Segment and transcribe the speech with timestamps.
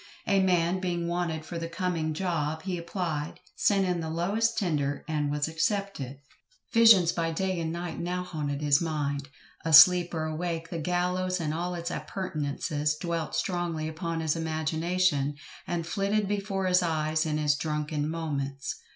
[0.25, 5.05] A man being wanted for the coming "job," he applied, sent in the "lowest tender,"
[5.07, 6.17] and was accepted.
[6.73, 9.29] Visions by day and night now haunted his mind;
[9.63, 15.35] asleep or awake the gallows and all its appurtenances dwelt strongly upon his imagination,
[15.67, 18.81] and flitted before his eyes in his drunken moments.